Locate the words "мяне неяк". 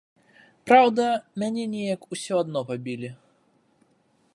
1.43-2.01